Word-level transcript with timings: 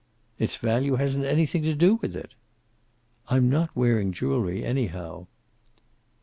"It's 0.39 0.55
value 0.55 0.95
hasn't 0.95 1.25
anything 1.25 1.61
to 1.61 1.75
do 1.75 1.93
with 2.01 2.15
it." 2.15 2.33
"I'm 3.27 3.51
not 3.51 3.75
wearing 3.75 4.11
jewelry, 4.13 4.65
anyhow." 4.65 5.27